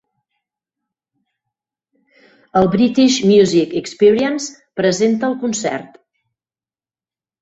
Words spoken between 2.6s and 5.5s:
El British Music Experience presenta el